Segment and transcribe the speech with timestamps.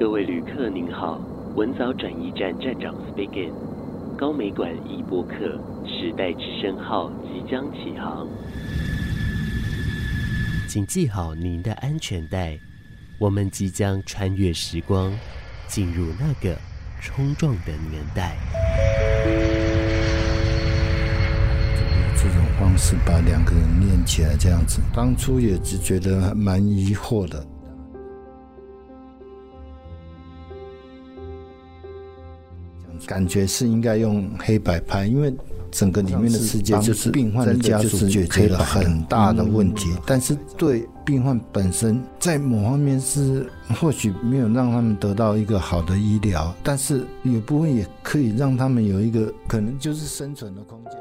[0.00, 1.20] 各位旅客您好，
[1.56, 3.52] 文藻转移站站长 speaking，
[4.16, 5.34] 高美馆一播客
[5.84, 8.26] 时代之声号即将起航，
[10.66, 12.58] 请系好您的安全带，
[13.18, 15.12] 我们即将穿越时光，
[15.68, 16.56] 进入那个
[17.02, 18.38] 冲撞的年代。
[22.16, 27.46] 这种方式把两个人连起来，这样子，当初也只觉得还蛮疑惑的。
[33.10, 35.34] 感觉是应该用黑白拍，因为
[35.68, 43.50] 整个里面的世界就是病患的家属解决了很大的问题，但是对病患本身，在某方面是
[43.80, 50.92] 或许没有让他们得到一个好的医疗，但是有部分也可以让他们有一个可能就是生存的空间。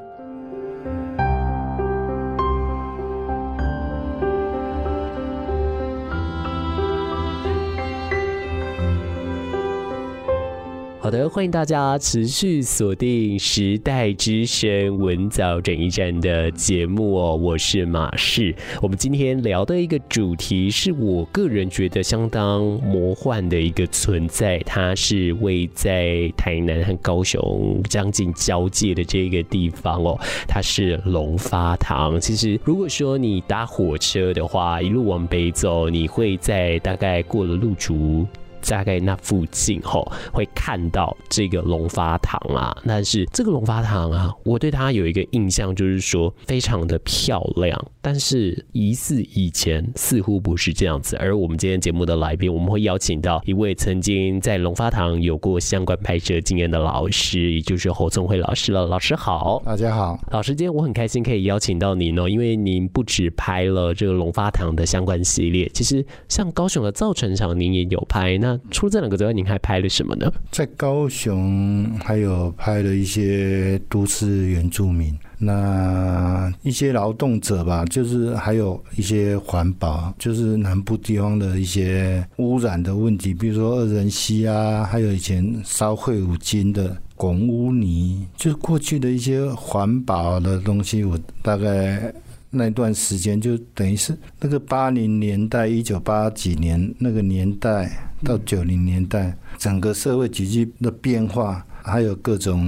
[11.10, 18.56] 好的，欢迎大家持续锁定时代之声文藻转驿站的节目哦，我是马仕。
[18.80, 30.16] 我们今天聊的一个主题是我个人觉得相当魔幻的一个存在，它是位在台南和高雄将近交界的这个地方哦，
[30.48, 32.22] 它是龙发堂。
[32.22, 38.28] 其实如果说你搭火车的话，一路往北走，你会在大概过了路竹。
[38.68, 42.76] 大概那附近吼，会看到这个龙发堂啊。
[42.86, 47.80] 但是这个龙发堂啊，我对它有一个印象，就是说非常的漂亮。
[48.02, 51.16] 但是疑似以前似乎不是这样子。
[51.18, 58.86] 而我们今天节目的来宾，我们会邀请到一位曾经在龙发堂有过相关拍摄经验的老师，也就是侯宗辉老师了。
[58.86, 60.18] 老师好，大家好。
[60.32, 68.38] 老师，今天我很开心可以邀请到您哦，因为您不止拍了这个龙发堂的相关系列，其实像高雄的造船厂，您也有拍。
[68.38, 70.32] 那除了这两个之外，您还拍了什么呢？
[70.52, 92.14] 在高雄还有拍了一些都市原住民，那一些劳动者吧，就是还有一些环保，就是南部地方的一些污染的问题，比如说二仁溪啊，还有以前烧废五金的拱污泥，就是过去的一些环保的东西，我大概。
[92.52, 102.66] 那段时间就等于是那个八零年代，一九八几年那个年代到九零年代，整个社会急剧的变化，还有各种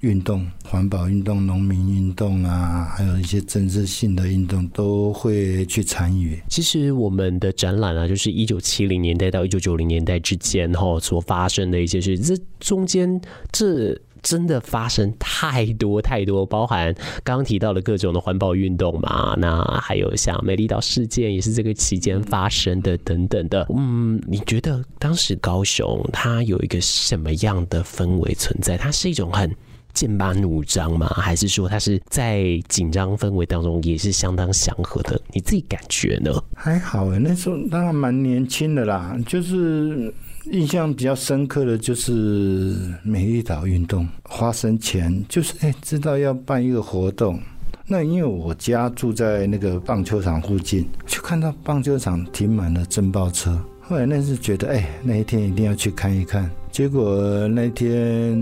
[0.00, 6.38] 运动、环保运动、农民运动啊，还有一些政治性的运动都会去参与。
[6.48, 13.20] 其实我们的展览啊，就是一九七零年代到一九九零年代之间哈所发生的一些事，这中间
[13.52, 13.96] 这。
[14.22, 23.66] 真的发生太多太多，包含刚刚提到的各种的环保运动嘛，那还有像美丽岛事件也是这个期间发生的等等的。
[23.76, 28.76] 嗯，你觉得当时高雄它有一个什么样的氛围存在？
[28.76, 29.54] 它是一种很
[29.94, 31.06] 剑拔弩张吗？
[31.08, 35.20] 还是说它是在紧张氛围当中也是相当祥和的？
[35.32, 36.32] 你自己感觉呢？
[36.54, 40.12] 还好哎，那时候当然蛮年轻的啦，就是。
[40.50, 47.38] 印象比较深刻的就是美丽岛运动发生前，就是哎、知道要办一个活动，
[47.86, 53.60] 那因为我家住在那个棒球场附近，就看到棒球场停满了侦报车。
[53.88, 56.50] 后来那是觉得，哎、那一天一定要去看一看。
[56.70, 58.36] 结果那天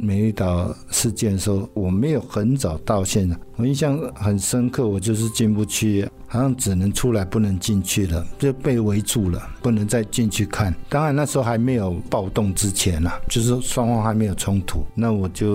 [0.00, 4.86] 美丽岛事件的时候，我没有很早到现场，我印象很深刻。
[4.86, 10.72] 我就是进不去，好像只能出来，不能进去了，就被围住了，不能再进去看。
[10.88, 14.84] 当然那时候还没有暴动之前啊，就是双方还没有冲突。
[14.94, 15.46] 那我就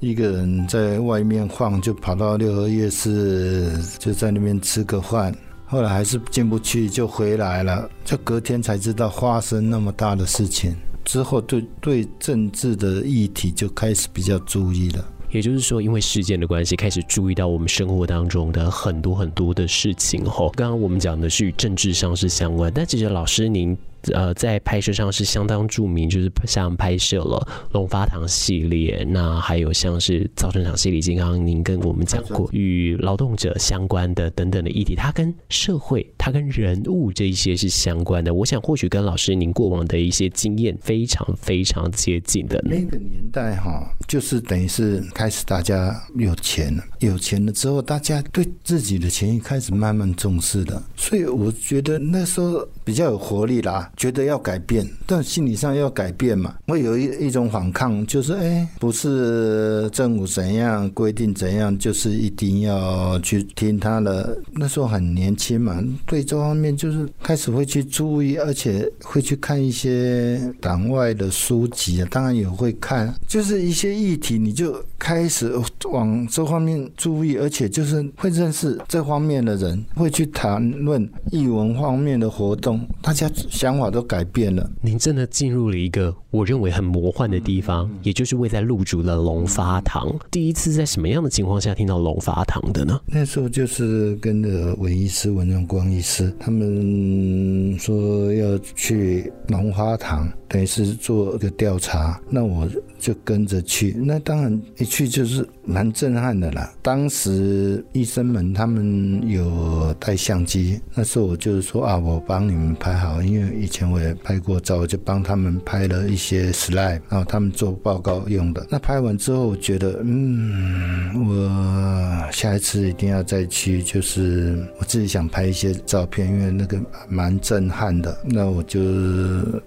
[0.00, 5.32] 一个人在外面晃，就跑到六合夜市，就在那边吃个饭。
[5.74, 7.90] 后来还是进不去，就回来了。
[8.04, 10.72] 就隔天才知道发生那么大的事情，
[11.04, 15.04] 之后对对政治的议题就开始比较注意了。
[15.32, 20.24] 也就是说，因为事件的关系，开始注意到我们生活当中的很多很多的事情。
[20.24, 23.76] 后，刚刚我们讲的是与政治上是相关，但其实老师您。
[24.12, 38.34] 呃，在拍摄上是相当著名，就是像拍摄了龙发堂系列，那还有像是造船厂系列，刚刚您跟我们讲过与劳动者相关的等等的议题，它跟社会、它跟人物这一些是相关的。
[38.34, 42.60] 我想或许跟老师您过往的一些经验非常非常接近的。
[42.64, 53.90] 那个年代哈，就是等于是开始大家有钱了，有钱了之后，大家对自己的钱开始慢慢重视的，所以我觉得那时候比较有活力啦。
[53.96, 64.36] 觉得要改变，但心理上要改变嘛，会有一一种反抗，就是哎，不是政府怎样规定怎样，就是一定要去听他的。
[64.52, 75.52] 那时候很年轻嘛，对这方面就是开始会去注意，而且会去看一些党外的书籍啊，当然也会看，就是一些议题，你就开始
[75.90, 84.68] 往这方面注意，而且就是会认识这方面的人，会去谈论艺文方面的活动，大家想法都改变了。
[84.80, 90.14] 您真的进入了一个我认为很魔幻的地方，也就是位在路竹的龙发堂。
[90.30, 93.00] 第一次在什么样的情况下听到龙发堂的呢？
[93.06, 102.68] 那时候就是跟着文医师、文荣光医师，他们说要去龙发堂，等于是做一个调查，那我
[103.04, 103.94] 就跟着去。
[103.98, 106.72] 那当然一去就是蛮震撼的啦。
[106.80, 118.66] 当时医生们他们有带相机，那时候我就是说啊，我帮你们拍好，因为以前我也拍过照，我就帮他们拍了一些 slide，然后他们做报告用的。
[118.70, 128.16] 那拍完之后，我觉得嗯，我下一次一定要再去，就是我自己想拍一些照片，因为那个蛮震撼的。
[128.24, 128.80] 那我就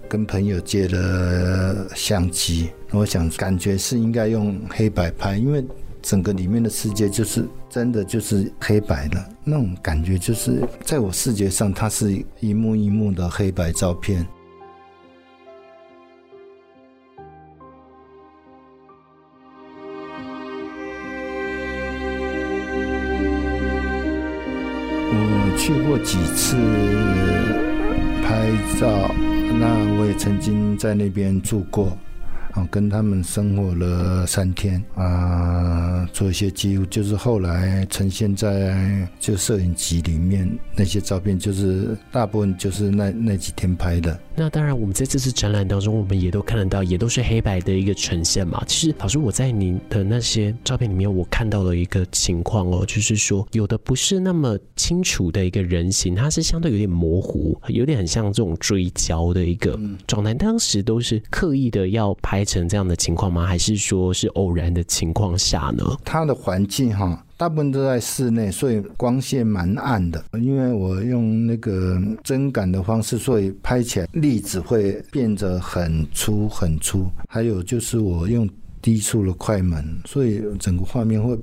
[0.08, 5.64] 跟朋友借了相机，我想感觉是应该用黑白拍，因为
[6.02, 14.26] 整个里面的世界就是真的就是黑白的那种感觉，就是在我视觉上，它是一幕一幕的黑白照片。
[25.10, 26.56] 我去过几次
[28.22, 28.50] 拍
[28.80, 29.14] 照，
[29.58, 31.96] 那我也曾经在那边住过。
[32.70, 44.18] 跟他们生活了三天啊，做一些记录，就是后来呈现在就摄影集里面那些照片，就是大部分就是那那几天拍的。
[44.38, 48.62] 那当然，我们在这次展览当中，我们也都看得到，也都是黑白的一个呈现嘛。
[48.68, 59.76] 其实，老师，我在您的那些照片里面，我看到了一个情况哦，就是说有的不是那么清楚的一个人形，它是相对有点模糊，有点很像这种追焦的一个
[60.06, 60.32] 状态。
[60.34, 63.44] 当时都是刻意的要拍成这样的情况吗？
[63.44, 65.84] 还是说是偶然的情况下呢？
[66.04, 67.24] 它的环境哈。
[67.38, 70.22] 大部分都在室内，所以光线蛮暗的。
[70.32, 77.06] 因为我用那个针感的方式，所以拍起来粒子会变得很粗很粗。
[77.28, 78.46] 还有就是我用
[78.82, 81.38] 低速的快门，所以整个画面会。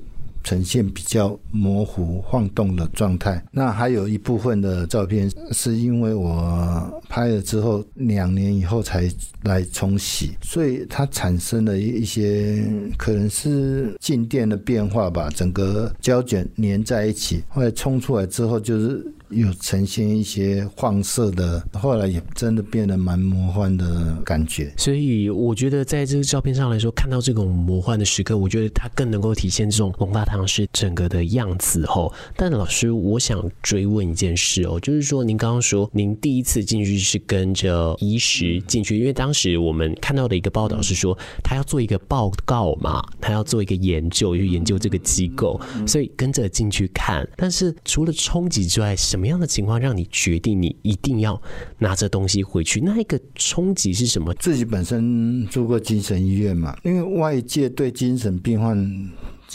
[0.46, 3.44] 呈现比较模糊、晃动的状态。
[3.52, 9.12] 那还有一部分的照片，是因为我拍了之后两年以后才
[9.44, 12.64] 来冲洗，所以它产生了一些
[12.98, 19.06] 可能是静电的变化吧，整个胶卷粘在一起，后来冲出来之后就是。
[19.30, 24.72] 有呈现一些黄色的，后来也真的变得蛮魔幻的感觉。
[24.78, 32.12] 所以我觉得在这个照片上来说，看到这种魔幻的时刻，我觉得它更能够体现这种龙发堂是整个的样子哦。
[32.36, 47.28] 但老师，我想追问一件事哦，就是说您刚刚说您第一次进去是跟着医师进去，因为当时我们看到的一个报道是说他要做一个报告嘛，他要做一个研究，去研究这个机构，所以跟着进去看。
[47.36, 51.42] 但是除了冲击之外，什么样的情况让你决定你一定要
[51.78, 52.82] 拿着东西回去？
[52.82, 54.34] 那一个冲击是什么？
[54.34, 58.78] 自己本身住过精神医院嘛，因为外界对精神病患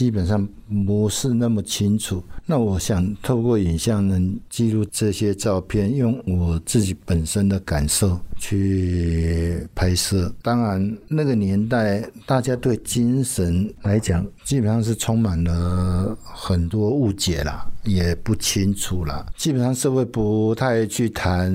[0.01, 0.49] 基本上
[0.87, 2.23] 不是那么清楚。
[2.43, 10.33] 那我想透过影像能记录这些照片，用我自己本身的感受去拍摄。
[10.41, 19.23] 当然，那个年代大家对精神来讲，基本上是充满了很多误解啦，也不清楚啦。
[19.37, 21.53] 基本上社会不太去谈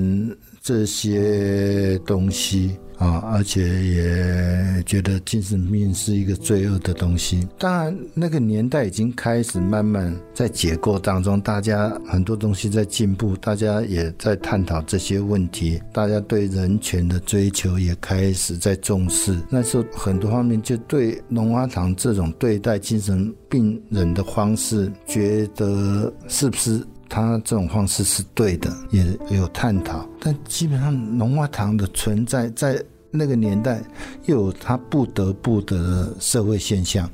[0.61, 2.77] 这些东西。
[2.97, 7.47] 啊，而且也觉得精神病是一个罪恶的东西。
[7.57, 19.37] 当然，那个年代已经开始慢慢在解构当中，大家很多东西在进步，大家也在探讨这些问题，大家对人权的追求也开始在重视。
[19.49, 26.83] 那时候很多方面就对龙华堂这种对待精神病人的方式，觉得是不是？
[27.09, 29.05] 他这种方式是对的，也
[29.37, 33.81] 有探讨，但基本上龙华堂的存在在那个年代，
[34.25, 37.09] 又有他不得不的社会现象。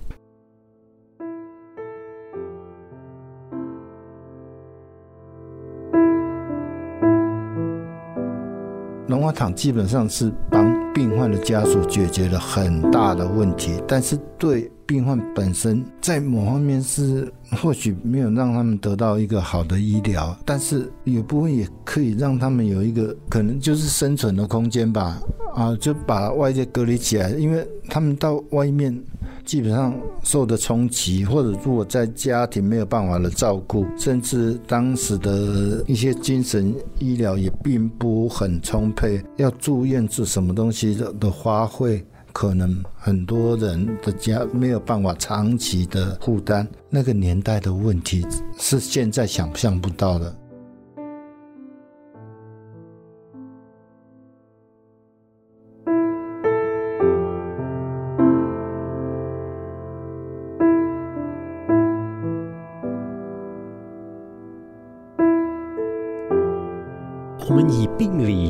[9.56, 25.20] 基本上是帮病患的家属解决了很大的问题，但是对病患本身，在某方面是或许没有让他们得到一个好的医疗，但是有部分也可以让他们有一个可能就是生存的空间吧。
[25.56, 29.00] 啊，就把外界隔离起来，因为他们到外面。
[29.45, 46.67] 基本上受的冲击，或者如果在家庭没有办法的照顾，甚至当时的一些精神医疗也并不很充沛，要住院治什么东西的的花费，可能很多人的家没有办法长期的负担。
[46.89, 48.25] 那个年代的问题
[48.57, 50.35] 是现在想象不到的。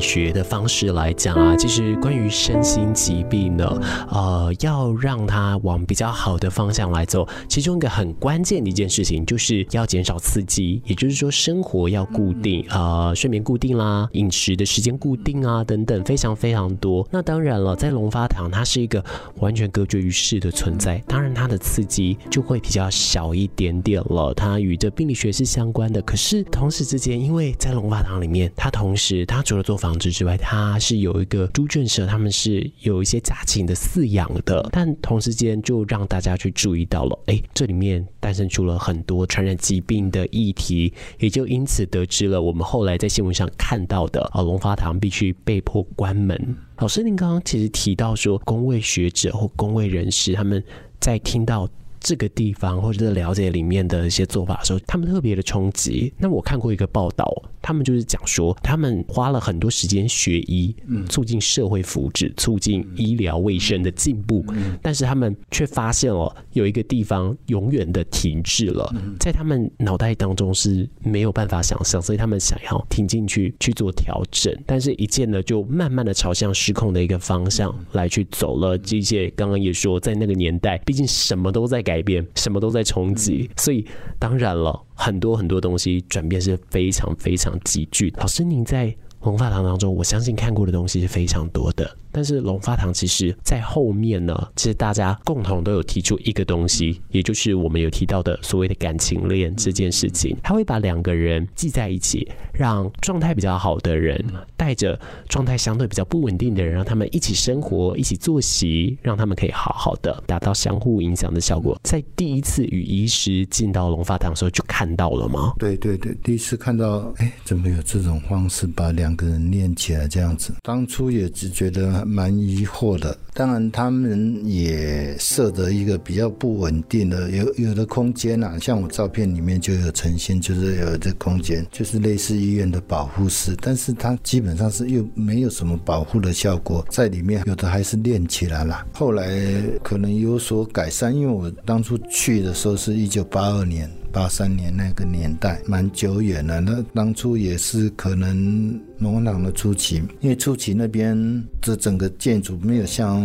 [0.04, 3.66] 学的方式来讲啊，其实关于身心疾病呢，
[4.10, 17.04] 呃，要让它往比较好的方向来走，其中一个很关键的一件事情，就是要减少刺激，也就是说生活要固定，呃，睡眠固定啦，饮食的时间固定啊，等等，非常非常多。
[17.10, 19.04] 那当然了，在龙发堂，它是一个
[19.40, 24.32] 完全隔绝于世的存在，当然它的刺激就会比较小一点点了。
[24.34, 34.68] 它与这病理学是相关的，可是同时之间，因为在龙发堂里面，它同同时，它除了做之外，它是有一个猪圈舍，他们是有一些家禽的饲养的。
[34.72, 46.56] 但同时间就让大家去注意到了，哎，这里面诞生出了很多传染疾病的议题，也就因此得知了我们后来在新闻上看到的啊，龙发堂必须被迫关门。
[46.78, 50.62] 老师，您刚刚其实提到说，公卫学者或公卫人士他们
[51.00, 51.68] 在听到。
[52.04, 56.12] 这个地方或者是了解里面的一些做法的时候，他们特别的冲击。
[56.18, 57.26] 那我看过一个报道，
[57.62, 60.76] 他们就是讲说，他们花了很多时间学医，
[61.08, 64.44] 促进社会福祉，促进医疗卫生的进步，
[64.82, 78.76] 但是他们却发现哦有一个地方永远的停滞了，在他们脑袋当中是没有办法想象，所以他们想要停进去去做调整，但是一见呢，就慢慢的朝向失控的一个方向来去走了。
[78.76, 81.93] 这些刚刚也说，在那个年代，毕竟什么都在改。
[81.94, 83.86] 改变，什么都在冲击，所以
[84.18, 88.12] 当然了，很多很多东西转变是非常非常急剧。
[88.18, 88.92] 老师，您在
[89.24, 91.90] 龙发堂当中，我相信看过的东西是非常多的。
[92.12, 100.36] 但是龙发堂其实在后面呢，其实大家共同都有提出一个东西，也就是我们有提到的所谓的感情链这件事情。
[100.42, 104.24] 他会把两个人系在一起，让状态比较好的人
[104.56, 111.76] 带着状态相对比较不稳定的人，让他们一起生活、一起作息，让他们可以好好的达到相互影响的效果。
[111.82, 115.54] 在第一次与医师进到龙发堂的时候就看到了吗？
[115.58, 120.52] 对对对，第一次看到，哎，怎么有这种方式把两个人练起来这样子？
[120.62, 122.04] 当初也只觉得。
[122.06, 143.90] 蛮疑惑的，当然他们也设的一个比较不稳定的有有的空间啊，像我照片里面就有呈现，就是有这空间，就是类似医院的保护室，但是它基本上是又没有什么保护的效果，在里面有的还是练起来了，后来可能有所改善，因为我当初去的时候是一九八二年。
[144.12, 153.20] 八三年那个年代蛮久远了，那当初也是可能龙发堂的初期，因为初期那边这整个建筑没有像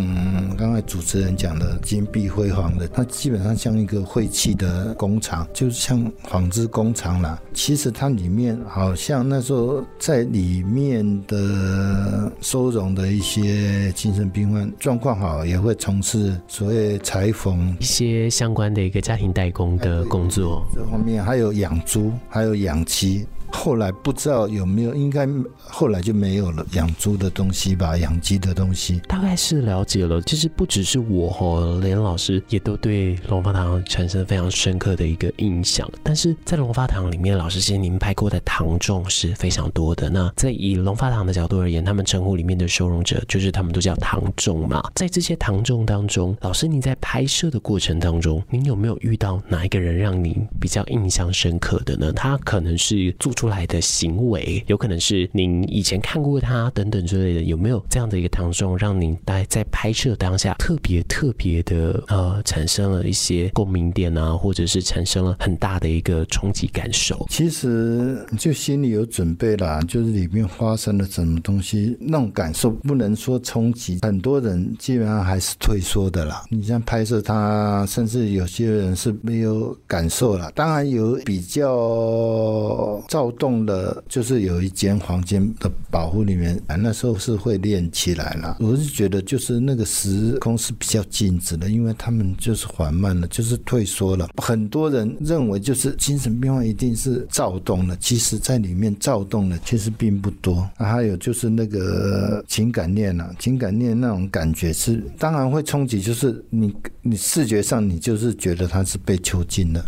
[0.55, 7.41] 刚才主持人讲的金碧辉煌的，它基本上像一个废弃的工厂，就是像纺织工厂啦。
[7.53, 20.61] 其实它里面好像那时候在里面的收容的一些精神病患状况好，也会从事所谓裁缝一些相关的一个家庭代工的工作。
[20.73, 23.25] 这方面还有养猪，还有养鸡。
[23.59, 29.01] 后来不知道有没有，应该后来就没有了养猪的东西吧，养鸡的东西。
[29.05, 35.85] 大概是了解了，其实不只是我哦，连老师也都对龙发堂产生非常深刻的一个印象。
[36.01, 40.09] 但是在龙发堂里面，老师其实您拍过的堂众是非常多的。
[40.09, 44.81] 那在以龙发堂的角度而言，他们称呼里面的收容者，就是他们都叫堂众嘛。
[44.95, 52.13] 在这些堂众当中，老师您在拍摄的过程当中，您有没有遇到哪一个人让您比较印象深刻的呢？
[52.13, 67.25] 他可能是做出来的行为，有可能是您以前看过他等等之类的，有没有这样的一个堂众，让您在在拍摄当下特别特别的呃，产生了一些共鸣点啊，或者是产生了很大的一个冲击感受？
[67.29, 76.43] 其实就心里有准备啦，就是里面发生了什么东西，那种感受不能说冲击，很多人基本上还是退缩的啦。
[76.49, 83.31] 你像拍摄他，甚至有些人是没有感受了，当然有比较照。
[83.39, 88.57] 动了，就是有一间房间的保护里面，啊，那时候是会练起来了。
[88.59, 94.29] 我是觉得就是那个时空是比较静止的，因为他们就是缓慢了，就是退缩了。
[94.37, 100.69] 很多人认为就是精神病患一定是躁动了，其实在里面躁动的其实并不多。
[100.75, 109.85] 还有就是那个情感链啊，情感链那种感觉是当然会冲击，就是你你视觉上你就是觉得他是被囚禁了。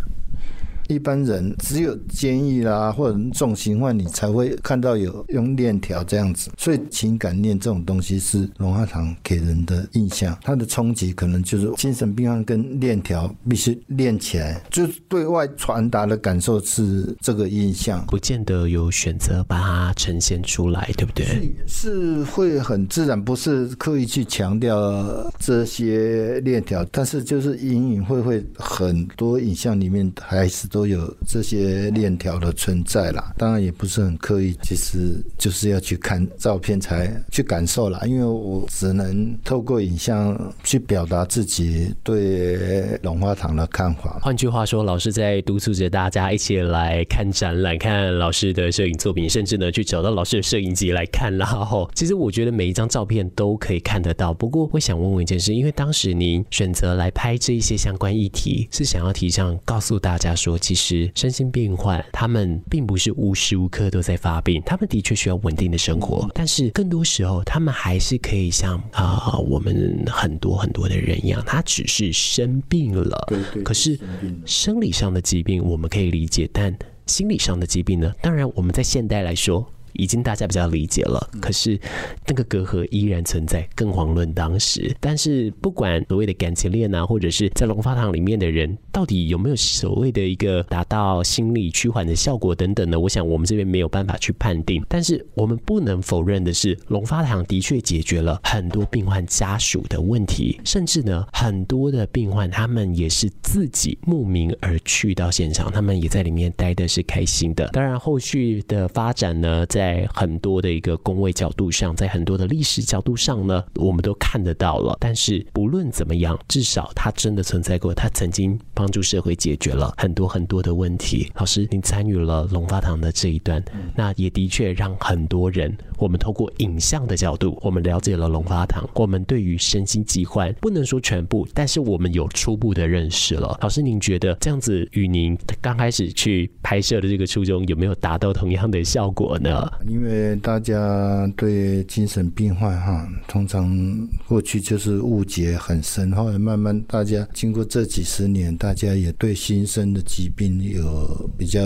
[0.92, 6.50] 一般人只有监狱啦，或者重刑犯，你才会看到有用链条这样子。
[6.58, 18.04] 所以情感链这种东西是龙发堂给人的印象，它的冲击可能就是精神病患跟链条必须链起来，就对外传达的感受是这个印象。
[18.06, 21.24] 不见得有选择把它呈现出来，对不对？
[21.66, 30.81] 是，是会很自然，不是刻意去强调这些链条，但是就是隐隐会会很多影像里面还是都。
[30.82, 38.00] 都有这些链条的存在啦，当然也不是很刻意，其实就是要去看照片才去感受啦。
[38.04, 44.18] 因为我只能透过影像去表达自己对龙花堂的看法。
[44.20, 51.32] 换句话说，老师在督促着大家一起来看展览，看老师的摄影作品，甚至呢去找到老师的摄影机来看。
[51.36, 54.34] 然后，其实我觉得每一张照片都可以看得到。
[54.34, 73.26] 不过，我想问问一件事，因为当时您选择来拍这一些相关议题，是想要提倡告诉大家说，其实身心病患他们并不是无时无刻都在发病，他们的确需要稳定的生活，但是更多时候他们还是可以像啊、呃、我们很多很多的人一样，他只是生病了。
[73.26, 73.62] 对对。
[73.64, 73.98] 可是
[74.46, 76.72] 生理上的疾病我们可以理解，但
[77.06, 78.14] 心理上的疾病呢？
[78.22, 79.68] 当然我们在现代来说。
[79.94, 81.78] 已经大家比较理解了，可是
[82.26, 84.94] 那个隔阂依然存在，更遑论当时。
[85.00, 92.98] 但是不管所谓的感情链啊，或者是在龙发堂里面的人，到底有没有所谓的一个达到心理趋缓的效果等等呢？
[92.98, 94.84] 我想我们这边没有办法去判定。
[94.88, 107.66] 但是我们不能否认的是，龙发堂的确解决了很多病患家属的问题，甚至呢，很多的病患他们也是自己慕名而去到现场，他们也在里面待的是开心的。
[107.68, 114.96] 当然，后续的发展呢，在在很多的一个工位角度上，在很多的历史角度上呢，我们都看得到了。
[115.00, 121.32] 但是不论怎么样，至少它真的存在过，它曾经帮助社会解决了很多很多的问题。
[121.34, 123.60] 老师，您参与了龙发堂的这一段，
[123.96, 128.88] 那也的确让很多人，我们透过影像的角度，我们了解了龙发堂。
[128.94, 133.58] 我们对于身心疾患不能说全部，但是我们有初步的认识了。
[133.60, 139.68] 老师，您觉得这样子与您刚开始去拍摄的这个初衷有没有达到同样的效果呢？
[139.86, 151.60] 因为大家对精神病患哈，通常过去就是误解很深，后来慢慢大家经过这几十年，大家也对新生的疾病有比较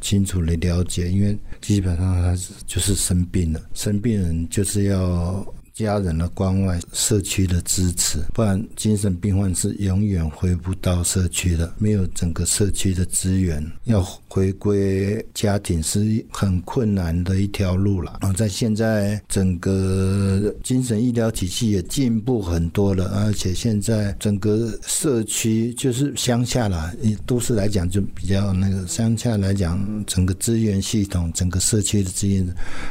[0.00, 5.44] 清楚的了解，因为基本上还是就是生病了，生病人就是要。
[5.76, 11.70] 家人的关爱，社区的支持，不然精神病患是永远回不到社区的。
[11.76, 18.18] 没有整个社区的资源，要回归家庭是很困难的一条路了。
[18.22, 32.46] 然后，在现在整个精神医疗体系也进步很多了，而且现在整个社区就是乡下啦，以都市来讲就比较那个乡下来讲，整个资源系统，整个社区的资源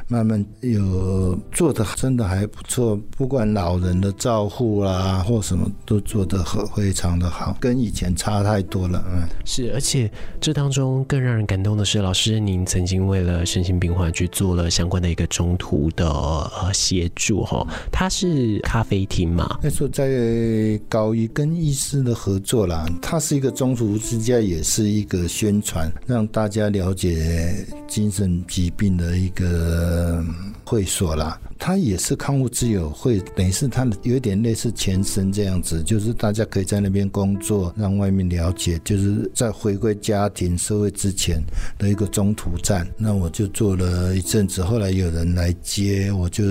[0.07, 2.74] 慢慢有做的真的还不错。
[2.75, 9.01] 做不管老人的照护啦，或什么都做得很非常的好，跟以前差太多了。
[9.13, 10.11] 嗯，是，而且
[10.41, 19.57] 这当中更让人感动的是，老师您曾经为了身心病患去做了相关的一个中途的呃协助哈，它是咖啡厅嘛？
[19.63, 30.21] 那时候在高一跟医师的合作啦，它是一个中途之家，也是一个宣传，让大家了解精神疾病的一个
[30.65, 31.39] 会所啦。
[31.57, 41.41] 它也是康复之友会，等于是它的有点类似前身这样子，就是大家可以在那边工作，让外面了解，就是在回归家庭社会之前
[41.77, 42.85] 的一个中途站。
[42.97, 46.43] 那我就做了一阵子，后来有人来接，我就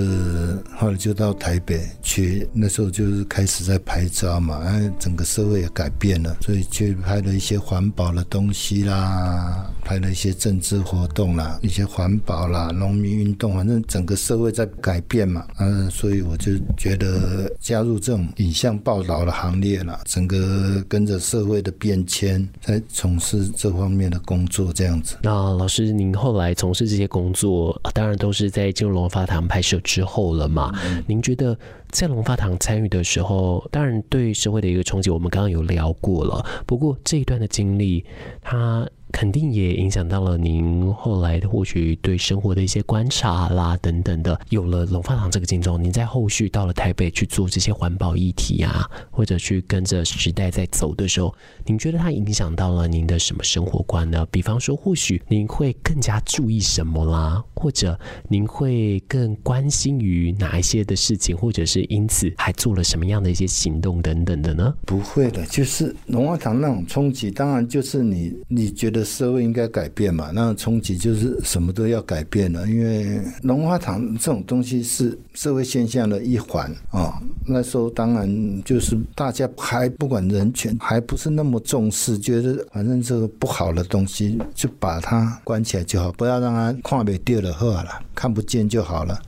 [0.74, 2.48] 后来就到台北去。
[2.52, 14.94] 那时候就是开始在拍照嘛，哎，整个社会也改变了，所以去拍了一些环保的东西啦，拍了一些政治活动啦，一些环保啦、农民运动，反正整个社会在改。
[14.94, 25.16] 改变嘛，嗯，所以我就觉得加入这种影像报道的行列了，整个跟着社会的变迁，在从事这方面的工作，这样子。
[25.20, 30.72] 那老师，您后来从事这些工作，当然都是在进入龙发堂拍摄之后了嘛？
[30.84, 31.02] 嗯。
[31.08, 31.58] 您觉得
[31.90, 36.46] 在龙发堂参与的时候，当然对社会的一个冲击，我们刚刚有聊过了。
[36.66, 38.04] 不过这一段的经历，
[38.40, 38.88] 它。
[39.14, 44.38] 肯定也影响到了您后来的或许对生活的一些观察啦等等的。
[44.48, 51.32] 有了龙发堂这个金钟，您在后续到了台北去做这些环保议题啊，或者去跟着时代在走的时候，
[51.64, 54.26] 您觉得它影响到了您的什么生活观呢？
[54.32, 57.96] 比方说，或许您会更加注意什么啦，或者
[58.28, 64.74] 您会更关心于哪一些的事情，或者是因此还做了什么样的一些行动等等的呢？
[64.84, 77.20] 不会的，就是龙发堂那种冲击，当然就是你你觉得社会应该改变嘛，那冲击就是什么都要改变了，因为龙发堂这种东西是社会现象的一环啊。
[77.46, 89.20] 那时候当然就是大家还不管人权，还不是那么重视，觉得反正这个不好的东西就把它关起来就好，不要让它看不掉了，好了，看不见就好了。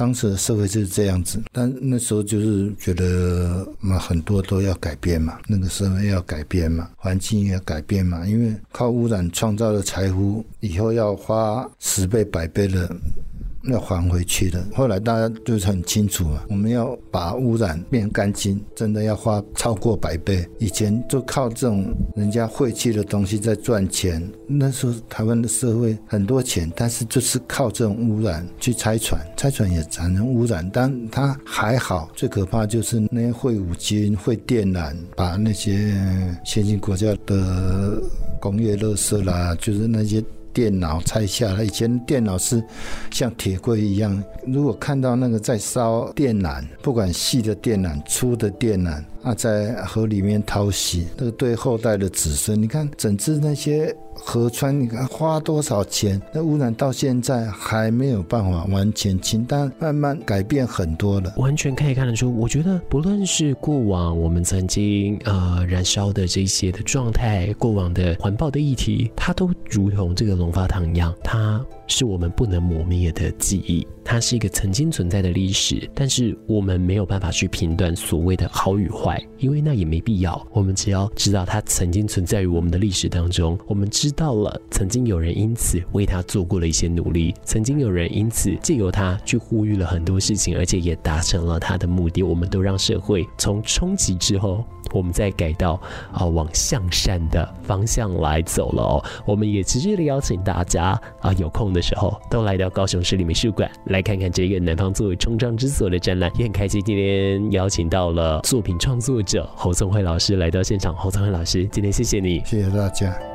[0.00, 12.90] 当时的社会就是这样子，但那时候就是觉得嘛，很多都要改变嘛，那个社会要改变嘛，环境也要改变嘛，因为靠污染创造的财富，以后要花十倍、百倍的。
[13.64, 14.64] 要还回去的。
[14.74, 20.46] 后来大家就是很清楚啊，我们要把污染变干净，真的要花超过百倍。
[20.58, 24.22] 以前就靠这种人家废弃的东西在赚钱。
[24.46, 30.68] 那时候台湾的社会很多钱，但是就是靠这种污染去拆船，拆船也产生污染。
[30.72, 35.94] 但它还好，最可怕就是那些废五金、废电缆，把那些
[36.44, 38.02] 先进国家的
[38.40, 40.22] 工业垃圾啦，就是那些。
[40.52, 42.62] 电脑拆下来，以前电脑是
[43.10, 44.22] 像铁柜一样。
[44.46, 53.94] 如果看到那个在烧电缆，不管细的电缆、粗的电缆，啊，在河里面淘洗，那个对后代的子孙，你看整治那些。
[54.24, 56.20] 河川，你看花多少钱？
[56.32, 61.32] 那污染到现在还没有办法完全清，但慢慢改变很多了。
[61.36, 71.64] 完全可以看得出，我觉得不论是过往我们曾经呃燃烧的这些的状态，过往的环保的议题，它都如同这个龙发堂一样，它。
[71.92, 80.44] 是我们不能磨灭的记忆，它是一个曾经存在的历史，但是我们没有办法去评断所谓的好与坏，因为那也没必要。
[80.50, 92.24] 我们只要知道它曾经存在于我们的历史当中，我们知道了曾经有人因此为它做过了一些努力，曾经有人因此借由它去呼吁了很多事情，而且也达成了它的目的。
[92.24, 94.64] 我们都让社会从冲击之后。
[94.92, 95.80] 我们再改到
[96.12, 99.04] 啊，往向善的方向来走了哦。
[99.24, 106.32] 我们也持续的邀请大家啊，有空的时候都来到高雄市立美术馆来来看看这个南方作为冲撞之所的展览。
[106.38, 110.94] 也很开心今天邀请到了作品创作者侯宗慧老师来到现场。
[110.96, 113.29] 侯宗慧老师，今天谢谢你，谢谢大家。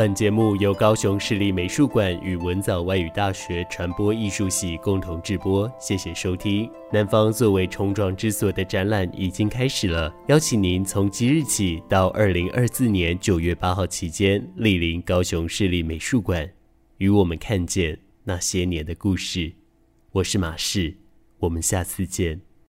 [0.00, 6.66] 本节目由高雄市立美术馆与文藻外语大学传播艺术系共同制播，谢谢收听。
[6.90, 16.50] 南方作为冲撞之所的展览已经开始了，邀请您从即日起到二零二四年九月八号期间莅临高雄市立美术馆，
[16.96, 19.52] 与我们看见那些年的故事。
[20.12, 20.96] 我是马氏，
[21.40, 22.40] 我们下次见。